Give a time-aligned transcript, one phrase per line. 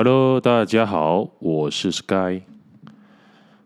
[0.00, 2.42] Hello，大家好，我是 Sky。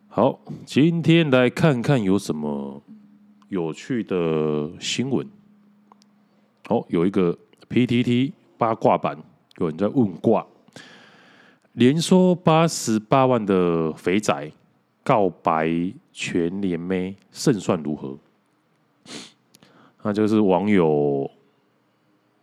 [0.09, 2.83] 好，今天来看看有什么
[3.51, 5.29] 有趣的新闻。
[6.67, 7.37] 好，有一个
[7.69, 9.23] PTT 八卦版，
[9.59, 10.47] 有人在问卦，
[11.75, 14.51] 连说八十八万的肥仔
[15.05, 18.17] 告白全联妹，胜算如何？
[20.03, 21.31] 那就是网友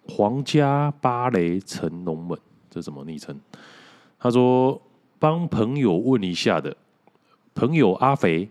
[0.08, 2.38] 皇家芭蕾成龙们，
[2.70, 3.36] 这什么昵称？
[4.20, 4.80] 他说
[5.18, 6.76] ：“帮朋友问一下的，
[7.56, 8.50] 朋友阿肥，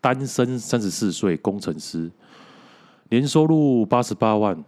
[0.00, 2.10] 单身，三十四岁，工程师，
[3.08, 4.62] 年收入八十八万，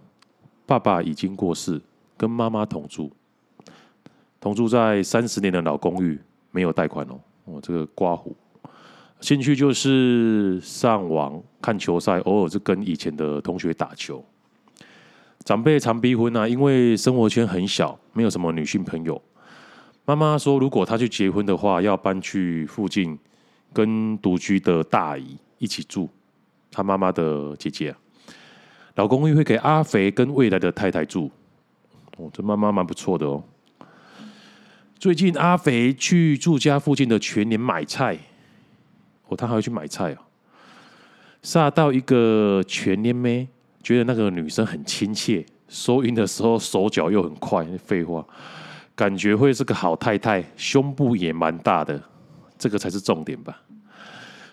[0.64, 1.80] 爸爸已经过世，
[2.16, 3.10] 跟妈妈同住，
[4.40, 6.18] 同住在三十年的老公寓，
[6.50, 7.20] 没有贷款哦。
[7.44, 8.34] 我这个刮胡。”
[9.20, 14.24] 兴趣就是上网看球赛，偶尔是跟以前的同学打球。
[15.44, 19.20] 长辈常逼婚啊，因为生活圈很小，没有什么女性朋友。
[20.08, 23.18] 妈妈说，如果他去结婚的话，要搬去附近
[23.74, 26.08] 跟独居的大姨一起住。
[26.70, 27.94] 他妈妈的姐姐，
[28.94, 31.30] 老公寓会给阿肥跟未来的太太住。
[32.16, 33.44] 哦，这妈妈蛮不错的哦。
[34.98, 38.18] 最近阿肥去住家附近的全年买菜。
[39.26, 40.18] 哦，他还会去买菜哦。
[41.42, 43.46] 煞到一个全年妹，
[43.82, 47.62] 觉得那个女生很亲切，收银的时候手脚又很快。
[47.76, 48.26] 废话，
[48.98, 52.02] 感觉会是个好太太，胸部也蛮大的，
[52.58, 53.62] 这个才是重点吧。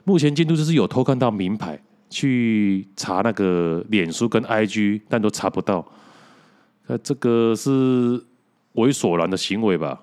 [0.04, 5.84] 目前进度就是有偷看到名牌，去查那个脸书跟 IG，但都查不到。
[6.86, 7.72] 那这个是
[8.76, 10.00] 猥琐男的行为吧？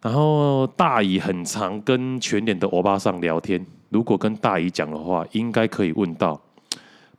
[0.00, 6.40] 然后大姨很常跟全脸的欧巴桑聊天，如果跟大姨讲的话，应该可以问到。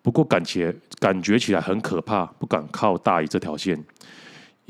[0.02, 3.84] 不过感觉感觉起来很可怕，不敢靠大姨这条线，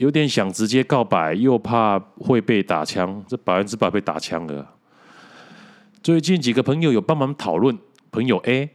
[0.02, 4.68] 有点想直接告白，又怕会被打枪，这百分之百被打枪了。
[6.02, 7.78] 最近几个朋友有帮忙讨论，
[8.10, 8.68] 朋友 A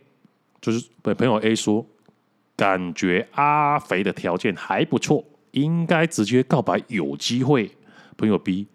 [0.60, 1.84] 就是朋友 A 说，
[2.54, 7.72] 感觉阿肥的条件还不错，应该直接告白有机会。
[8.16, 8.68] 朋友 B。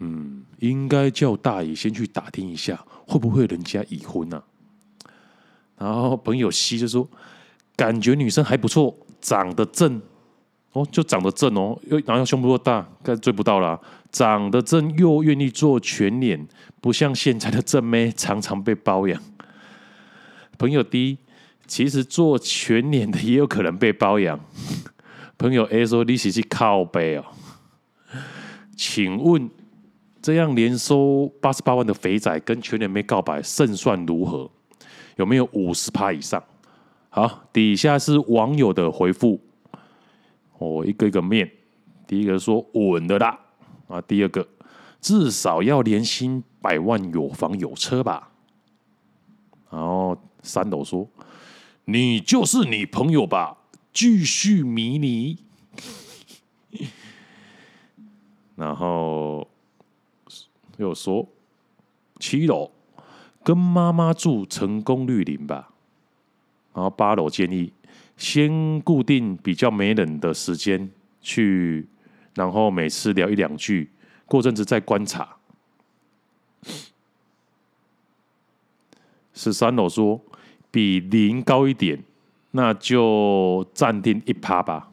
[0.00, 5.08] 嗯，应该叫大姨先去打听一下，会不会人家已婚呢、啊？
[5.78, 7.08] 然后朋友 C 就说，
[7.74, 10.02] 感觉女生还不错，长得正
[10.74, 13.80] 哦，就长得正哦，又然后胸部又大，该追不到了。
[14.12, 16.46] 长得正又愿意做全脸，
[16.80, 19.20] 不像现在的正妹常常被包养。
[20.58, 21.18] 朋友 D
[21.66, 24.38] 其实做全脸的也有可能被包养。
[25.38, 27.24] 朋友 A 说，你是去靠背哦，
[28.76, 29.48] 请问。
[30.22, 34.50] 这样年收八十八万的肥仔跟全脸妹告白胜算如何？
[35.16, 36.42] 有没有五十趴以上？
[37.10, 39.38] 好，底下是网友的回复，
[40.58, 41.50] 我一个一个面。
[42.06, 43.38] 第一个说稳的啦，
[43.88, 44.46] 啊，第二个
[45.00, 48.30] 至少要年薪百万，有房有车吧。
[49.70, 51.08] 然后三楼说
[51.86, 53.58] 你就是你朋友吧，
[53.92, 55.38] 继续迷你。
[58.56, 59.48] 然后。
[60.76, 61.28] 又说
[62.18, 62.68] 七楼
[63.44, 65.70] 跟妈妈住成功率零吧，
[66.74, 67.72] 然后八楼建议
[68.16, 70.90] 先固定比较没人的时间
[71.22, 71.86] 去，
[72.34, 73.90] 然后每次聊一两句，
[74.26, 75.36] 过阵子再观察。
[79.32, 80.20] 十三楼说
[80.70, 82.02] 比零高一点，
[82.50, 84.90] 那就暂定一趴吧。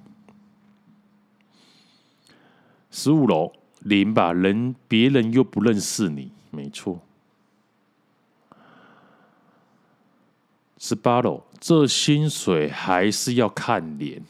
[2.89, 3.51] 十五楼。
[3.83, 7.01] 零吧，人别人又不认识你，没错。
[10.83, 14.25] 十八楼，这薪水还是要看脸。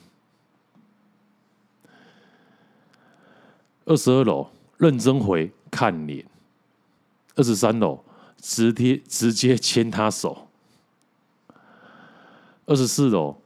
[3.86, 6.26] 二十二楼，认真回看脸。
[7.36, 8.04] 二十三楼，
[8.38, 10.50] 直接直接牵他手。
[12.66, 13.38] 二十四楼，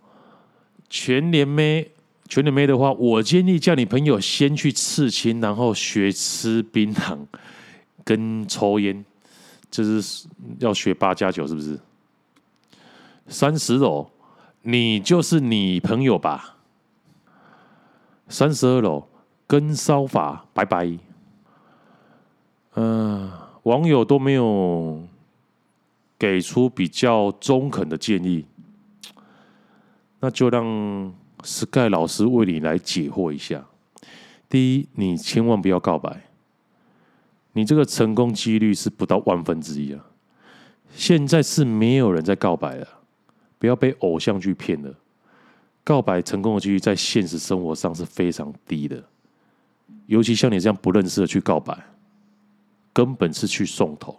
[0.89, 1.91] 全联妹。
[2.27, 7.19] 全联妹的话，我建议叫你朋友先去刺青，然后学吃槟榔
[8.03, 9.05] 跟抽烟，
[9.69, 10.25] 就是
[10.57, 11.79] 要学八加九，是不是？
[13.27, 14.09] 三十楼，
[14.61, 16.57] 你就是你朋友吧？
[18.27, 19.07] 三十二楼，
[19.45, 20.97] 跟骚法，拜拜。
[22.75, 23.31] 嗯、
[23.63, 25.07] 网友都没有
[26.17, 28.45] 给出比较中肯的建议，
[30.19, 31.13] 那就让。
[31.43, 33.63] Sky 老师为你来解惑一下：
[34.49, 36.23] 第一，你千万不要告白，
[37.53, 40.03] 你这个成功几率是不到万分之一啊！
[40.95, 42.87] 现在是没有人在告白了，
[43.65, 44.93] 不要被偶像剧骗了。
[45.83, 49.03] 告白成功的几率在现实生活上是非常低的，
[50.05, 51.75] 尤其像你这样不认识的去告白，
[52.93, 54.15] 根本是去送头。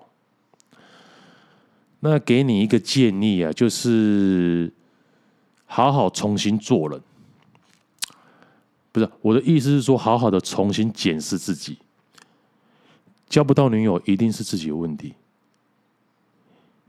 [2.01, 4.73] 那给你一个建议啊，就是
[5.65, 7.01] 好好重新做人。
[8.91, 11.79] 不是，我的意思是说，好好的重新检视自己。
[13.29, 15.15] 交不到女友，一定是自己的问题。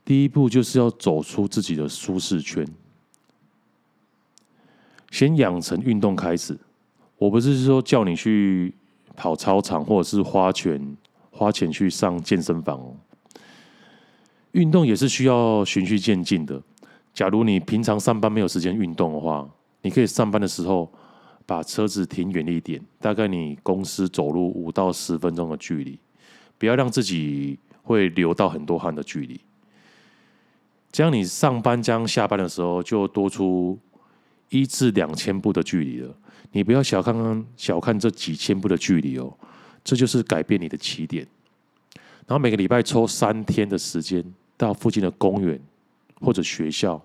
[0.07, 2.65] 第一步就是要走出自己的舒适圈，
[5.11, 6.57] 先养成运动开始。
[7.17, 8.73] 我不是说叫你去
[9.17, 10.95] 跑操场，或者是花钱
[11.29, 12.95] 花钱去上健身房哦。
[14.53, 16.63] 运动也是需要循序渐进的。
[17.13, 19.45] 假如你平常上班没有时间运动的话，
[19.81, 20.89] 你可以上班的时候
[21.45, 25.99] 把车子停远一点，大概你公司走路五到十分钟的距离，
[26.57, 29.37] 不要让自己会流到很多汗的距离。
[30.97, 33.77] 这样你上班这样下班的时候就多出
[34.49, 36.11] 一至两千步的距离了。
[36.51, 39.31] 你不要小看小看这几千步的距离哦，
[39.83, 41.23] 这就是改变你的起点。
[42.25, 44.23] 然后每个礼拜抽三天的时间
[44.57, 45.61] 到附近的公园
[46.19, 46.99] 或者学校，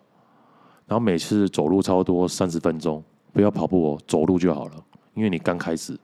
[0.87, 4.85] 然后每次走路差不多三十分钟，不要跑步哦，走路就好了。
[5.13, 6.01] 因为你刚开始，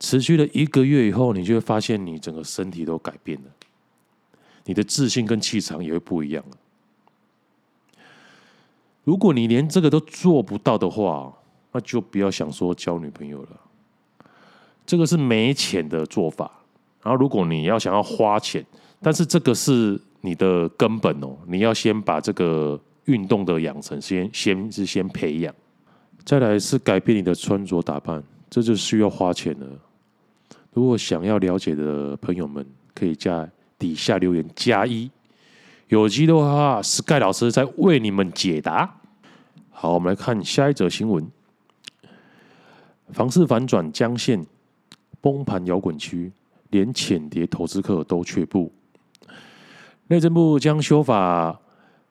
[0.00, 3.50] 持续了一个月以后，你就会发现你整个身体都改变了，
[4.64, 6.44] 你的自信跟气场也会不一样。
[9.04, 11.32] 如果你连这个都做不到的话，
[11.72, 13.48] 那就不要想说交女朋友了。
[14.86, 16.50] 这个是没钱的做法。
[17.02, 18.64] 然后，如果你要想要花钱，
[19.02, 25.54] 但是这个是你的根本哦，你要先把这个运动的养成先先是先培养，
[26.24, 29.68] 再来是改变你的穿着打扮，这就需要花钱了。
[30.72, 33.46] 如果想要了解的朋友们，可以加
[33.78, 35.10] 底下留言加一，
[35.88, 39.00] 有机的话，Sky 老师在为你们解答。
[39.70, 41.26] 好，我们来看下一则新闻：
[43.10, 44.44] 房市反转，将线
[45.20, 46.32] 崩盘摇滚区。
[46.70, 48.72] 连浅碟投资客都却步，
[50.08, 51.56] 内政部将修法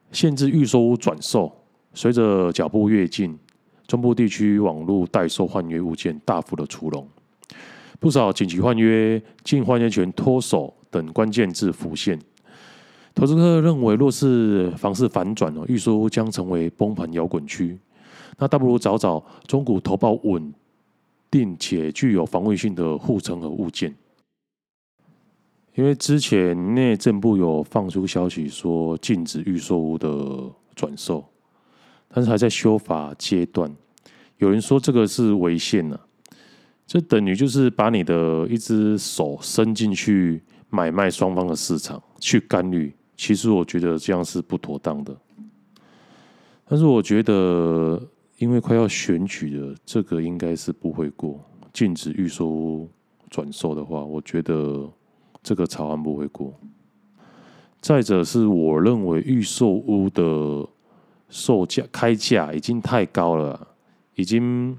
[0.10, 1.54] 限制预售转售。
[1.94, 3.38] 随着脚步越近，
[3.86, 7.06] 中部地区网络代售换约物件大幅的出笼，
[8.00, 12.20] 不少紧急换约、净换约权脱手等关键字浮现。
[13.16, 17.78] 投资客认为，若是房市反转哦，预售屋将成为崩盘摇滚区，
[18.38, 20.54] 那倒不如找找中古投报稳
[21.30, 23.94] 定且具有防卫性的护城河物件。
[25.76, 31.26] 因为之前内政部有放出消息说禁止预售屋的转售，
[32.08, 33.76] 但是还在修法阶段。
[34.38, 36.00] 有人说这个是违宪呢，
[36.86, 40.42] 这等于就是把你的一只手伸进去
[40.74, 42.94] 买卖双方的市场去干预。
[43.16, 45.16] 其实我觉得这样是不妥当的。
[46.66, 48.02] 但是我觉得，
[48.38, 51.40] 因为快要选举了，这个应该是不会过。
[51.72, 52.90] 禁止预售屋
[53.30, 54.92] 转售的话，我觉得。
[55.46, 56.58] 这个草案不会过。
[57.82, 60.66] 再者是，我认为预售屋的
[61.28, 63.68] 售价开价已经太高了，
[64.16, 64.74] 已经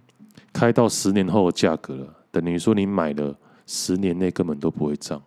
[0.55, 5.23] 开到十年后的价格了，等于说你买了十年内根本都不会涨。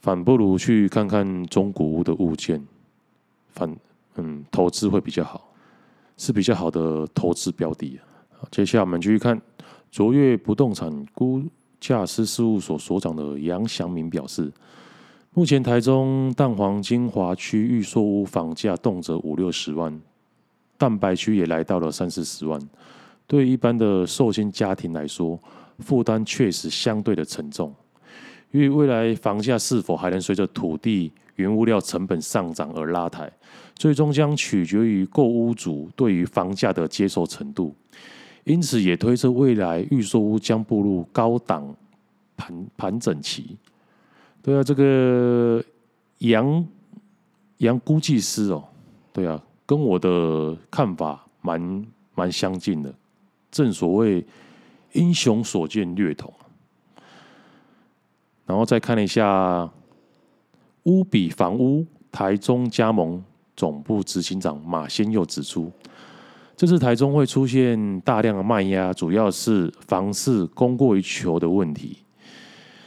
[0.00, 2.62] 反不如去看看中古屋的物件，
[3.50, 3.74] 反
[4.16, 5.48] 嗯投资会比较好，
[6.16, 7.98] 是比较好的投资标的。
[8.50, 9.40] 接下来我们继续看
[9.90, 11.42] 卓越不动产估
[11.80, 14.52] 价师事务所所长的杨祥明表示，
[15.32, 19.98] 目前台中蛋黄精华区预售屋房价动辄五六十万，
[20.76, 22.60] 蛋白区也来到了三四十万。
[23.26, 25.38] 对一般的受薪家庭来说，
[25.78, 27.74] 负担确实相对的沉重。
[28.54, 33.28] 因为未来房价是否还能随着土地、原物料成本上涨而拉抬，
[33.74, 37.74] 最终将取决于购屋主对于房价的接受程度。
[38.44, 41.74] 因此，也推测未来预售屋将步入高档
[42.36, 43.56] 盘盘整期。
[44.40, 45.60] 对啊，这个
[46.18, 46.64] 杨
[47.56, 48.62] 杨估计师哦，
[49.12, 52.94] 对啊，跟我的看法蛮蛮相近的。
[53.50, 54.24] 正所谓
[54.92, 56.32] 英雄所见略同。
[58.46, 59.70] 然后再看了一下
[60.84, 63.22] 乌比房屋，台中加盟
[63.56, 65.72] 总部执行长马先佑指出。
[66.56, 71.98] 这次台中会出现大量的卖压，主要是房市供过于求的问题，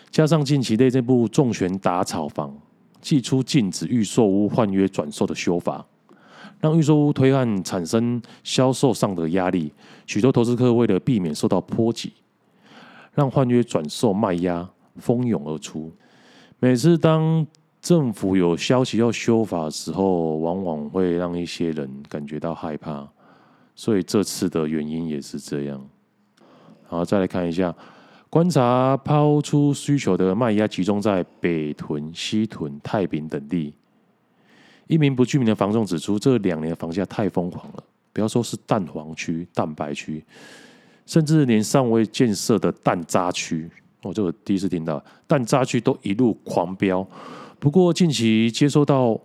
[0.09, 2.55] 加上近期内政部重拳打炒房，
[3.01, 5.85] 祭出禁止预售屋换约转售的修法，
[6.61, 9.73] 让预售屋推案产生销售上的压力。
[10.05, 12.13] 许多投资客为了避免受到波及，
[13.13, 15.91] 让换约转售卖压蜂拥而出。
[16.59, 17.45] 每次当
[17.81, 23.07] 政府有消息要修法的时候，往往会让一些人感觉到害怕。
[23.75, 25.87] 所以这次的原因也是这样。
[26.87, 27.73] 好，再来看一下，
[28.29, 33.73] 观察抛出需求的卖压集中在北屯、西屯、太平等地。
[34.87, 40.23] 一名不具名的房仲指出，这两年房价太疯狂了，不要说是蛋黄区、蛋白区，
[41.05, 43.69] 甚至连尚未建设的蛋渣区，
[44.07, 47.05] 我、这个第一次听到，但渣区都一路狂飙。
[47.59, 49.19] 不过近期接收到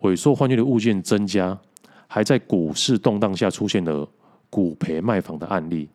[0.00, 1.58] 委售换约的物件增加，
[2.06, 4.08] 还在股市动荡下出现了
[4.50, 5.88] 股赔卖房的案例。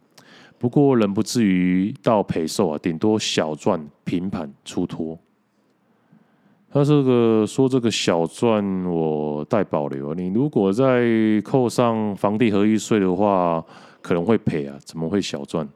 [0.57, 5.17] 不过仍不至于到赔售啊，顶多小赚平盘出脱。
[6.73, 10.13] 他这个说这个小赚，我带保留。
[10.13, 13.61] 你如果再扣上房地合一税的话，
[14.01, 15.67] 可能会赔啊，怎么会小赚？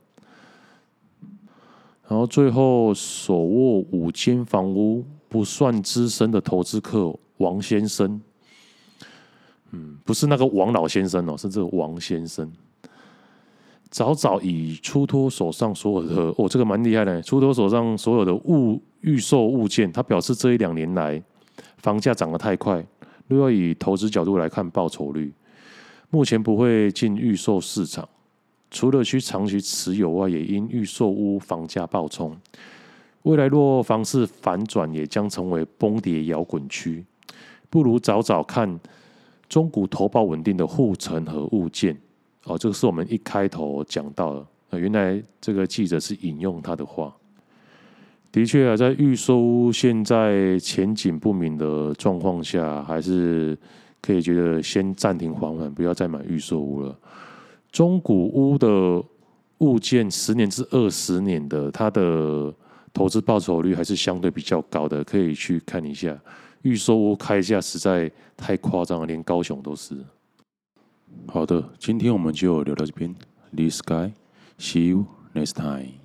[2.08, 8.22] 然后最后手握五间房屋不算资深的投资客王先生，
[9.72, 12.52] 嗯，不是那个王老先生哦，是这个王先生，
[13.90, 18.82] 早早已出脱手上所有的哦，这个蛮厉害的，出脱手上所有的物。
[19.02, 21.22] 预售物件，他表示这一两年来
[21.78, 22.84] 房价涨得太快，
[23.28, 25.32] 若要以投资角度来看报酬率，
[26.10, 28.10] 目前不会进预售市场。
[28.76, 32.36] 除了需长期持有外，也因预售屋房价暴冲，
[33.22, 37.02] 未来若房市反转，也将成为崩跌摇滚区。
[37.70, 38.78] 不如找找看
[39.48, 41.98] 中古投保稳定的护城河物件。
[42.44, 47.16] 哦，这个是我们一开头讲到的，原来这个记者是引用他的话。
[48.30, 53.58] 的确啊，在预售屋现在前景不明的状况下，还是
[54.02, 57.00] 可以觉得先暂停缓缓，不要再买预售屋了。
[57.76, 59.04] 中古屋的
[59.58, 62.56] 物件，十年至二十年的，它的
[62.94, 66.18] 投资报酬率还是相对比较高的，可以去看一下。
[66.62, 69.94] 预售屋开价实在太夸张了，连高雄都是。
[71.28, 73.14] 好的，今天我们就聊到这边。
[73.54, 74.14] This guy,
[74.58, 75.96] see you next time.